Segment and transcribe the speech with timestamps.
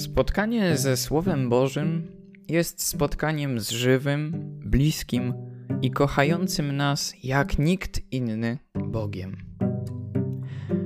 [0.00, 2.06] Spotkanie ze Słowem Bożym
[2.48, 4.32] jest spotkaniem z żywym,
[4.64, 5.34] bliskim
[5.82, 9.36] i kochającym nas jak nikt inny Bogiem.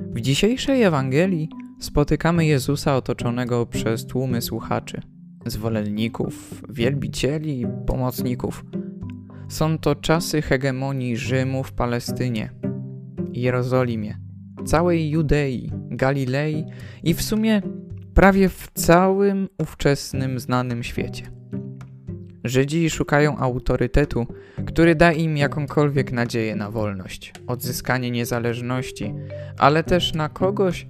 [0.09, 5.01] W dzisiejszej Ewangelii spotykamy Jezusa otoczonego przez tłumy słuchaczy,
[5.45, 8.65] zwolenników, wielbicieli i pomocników.
[9.49, 12.49] Są to czasy hegemonii Rzymu w Palestynie,
[13.31, 14.19] Jerozolimie,
[14.65, 16.65] całej Judei, Galilei
[17.03, 17.61] i w sumie
[18.15, 21.31] prawie w całym ówczesnym znanym świecie.
[22.43, 24.27] Żydzi szukają autorytetu,
[24.65, 29.13] który da im jakąkolwiek nadzieję na wolność, odzyskanie niezależności,
[29.57, 30.87] ale też na kogoś,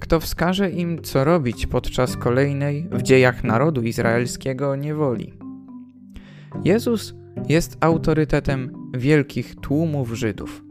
[0.00, 5.34] kto wskaże im, co robić podczas kolejnej w dziejach narodu izraelskiego niewoli.
[6.64, 7.14] Jezus
[7.48, 10.65] jest autorytetem wielkich tłumów Żydów.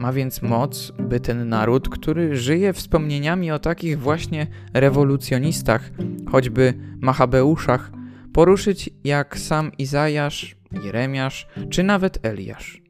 [0.00, 5.90] Ma więc moc, by ten naród, który żyje wspomnieniami o takich właśnie rewolucjonistach,
[6.30, 7.92] choćby Machabeuszach,
[8.32, 12.82] poruszyć jak sam Izajasz, Jeremiasz czy nawet Eliasz.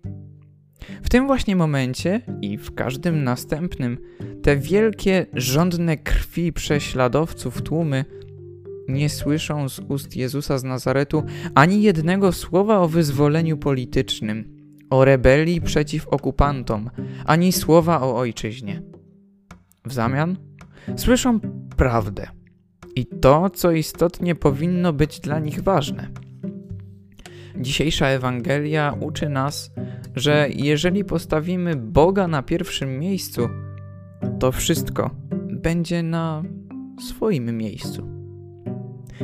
[1.02, 3.98] W tym właśnie momencie i w każdym następnym
[4.42, 8.04] te wielkie, żądne krwi prześladowców tłumy
[8.88, 11.22] nie słyszą z ust Jezusa z Nazaretu
[11.54, 14.59] ani jednego słowa o wyzwoleniu politycznym,
[14.90, 16.90] o rebelii przeciw okupantom,
[17.24, 18.82] ani słowa o ojczyźnie.
[19.86, 20.36] W zamian
[20.96, 21.40] słyszą
[21.76, 22.26] prawdę
[22.96, 26.08] i to, co istotnie powinno być dla nich ważne.
[27.56, 29.70] Dzisiejsza Ewangelia uczy nas,
[30.16, 33.48] że jeżeli postawimy Boga na pierwszym miejscu,
[34.38, 35.10] to wszystko
[35.52, 36.42] będzie na
[37.08, 38.08] swoim miejscu.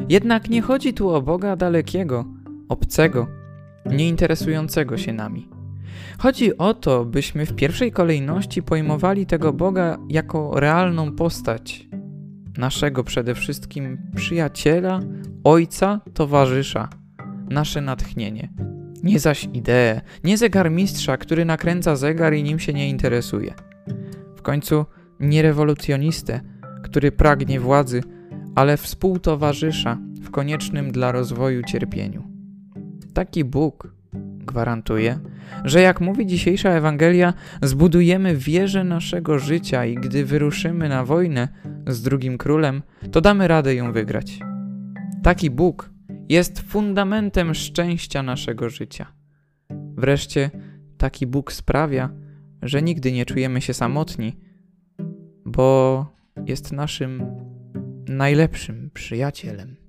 [0.09, 2.25] Jednak nie chodzi tu o Boga dalekiego,
[2.69, 3.27] obcego,
[3.87, 5.56] nieinteresującego się nami.
[6.19, 11.89] Chodzi o to, byśmy w pierwszej kolejności pojmowali tego Boga jako realną postać,
[12.59, 15.01] naszego przede wszystkim przyjaciela,
[15.45, 16.89] ojca, towarzysza,
[17.51, 18.49] nasze natchnienie.
[19.03, 23.55] Nie zaś ideę, nie zegarmistrza, który nakręca zegar i nim się nie interesuje.
[24.37, 24.87] W końcu
[25.21, 26.41] nie rewolucjonistę,
[26.83, 28.03] który pragnie władzy,
[28.55, 32.23] ale współtowarzysza w koniecznym dla rozwoju cierpieniu.
[33.15, 33.95] Taki Bóg
[34.39, 35.19] gwarantuje,
[35.65, 41.49] że jak mówi dzisiejsza Ewangelia, zbudujemy wieżę naszego życia i gdy wyruszymy na wojnę
[41.87, 44.39] z drugim królem, to damy radę ją wygrać.
[45.23, 45.91] Taki Bóg
[46.29, 49.07] jest fundamentem szczęścia naszego życia.
[49.97, 50.51] Wreszcie
[50.99, 52.11] taki Bóg sprawia,
[52.63, 54.37] że nigdy nie czujemy się samotni,
[55.45, 56.07] bo
[56.47, 57.23] jest naszym
[58.09, 59.86] najlepszym przyjacielem.